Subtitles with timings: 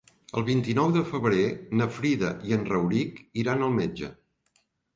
[0.39, 1.43] El vint-i-nou de febrer
[1.81, 4.13] na Frida i en Rauric iran al metge.